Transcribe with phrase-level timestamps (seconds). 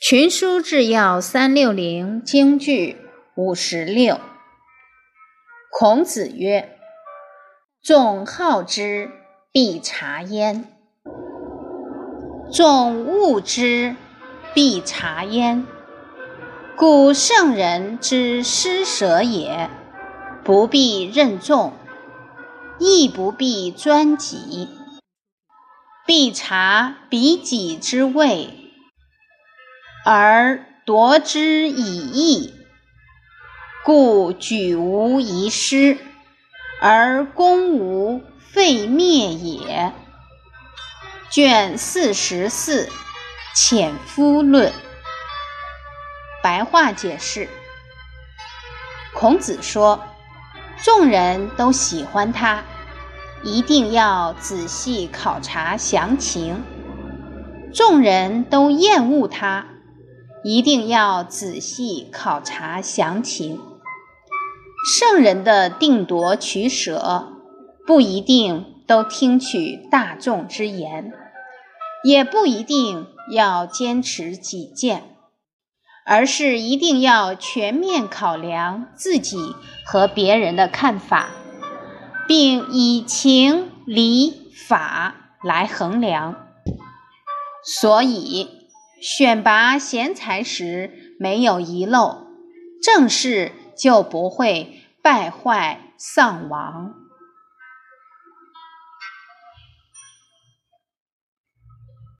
[0.00, 2.98] 群书治要三六零京剧
[3.34, 4.20] 五十六。
[5.72, 6.78] 孔子曰
[7.82, 9.10] ：“众好之，
[9.50, 10.62] 必察焉；
[12.52, 13.96] 众恶之，
[14.54, 15.66] 必察焉。
[16.76, 19.68] 故圣人之施舍也，
[20.44, 21.72] 不必任重，
[22.78, 24.68] 亦不必专己，
[26.06, 28.54] 必察彼己之位。”
[30.10, 32.54] 而夺之以义，
[33.84, 35.98] 故举无遗失，
[36.80, 39.92] 而攻无废灭也。
[41.28, 42.86] 卷四十四
[43.54, 44.70] 《潜夫论》
[46.42, 47.50] 白话解释：
[49.12, 50.02] 孔子说，
[50.82, 52.64] 众人都喜欢他，
[53.42, 56.62] 一定要仔细考察详情；
[57.74, 59.66] 众人都厌恶他。
[60.50, 63.60] 一定要仔细考察详情。
[64.98, 67.34] 圣人的定夺取舍，
[67.86, 71.12] 不一定都听取大众之言，
[72.02, 75.16] 也不一定要坚持己见，
[76.06, 81.28] 而是一定要全面考量自己和别人的看法，
[82.26, 86.36] 并以情理法来衡量。
[87.62, 88.57] 所以。
[89.00, 92.26] 选拔贤才时没有遗漏，
[92.82, 96.94] 政事就不会败坏丧亡。